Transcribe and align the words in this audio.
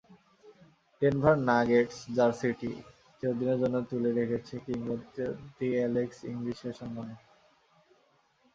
Denver 1.01 1.35
Nuggets 1.47 1.97
জার্সিটি 2.15 2.71
চিরদিনের 3.17 3.57
জন্য 3.61 3.77
তুলে 3.89 4.09
রেখেছে 4.19 4.53
কিংবদন্তি 4.65 5.67
অ্যালেক্স 5.75 6.17
ইংলিশের 6.31 6.73
সম্মানে। 6.79 7.15